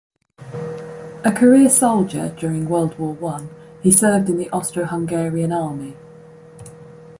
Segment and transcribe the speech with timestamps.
[1.23, 3.51] A career soldier, during World War One,
[3.83, 5.95] he served in the Austro-Hungarian Army.